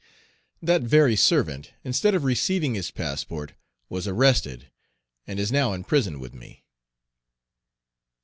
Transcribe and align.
That 0.63 0.81
very 0.81 1.15
servant, 1.15 1.73
instead 1.83 2.15
of 2.15 2.23
receiving 2.23 2.73
his 2.73 2.89
passport, 2.89 3.53
was 3.87 4.07
arrested, 4.07 4.71
and 5.27 5.39
is 5.39 5.51
now 5.51 5.73
in 5.73 5.83
prison 5.83 6.19
with 6.19 6.33
me. 6.33 6.63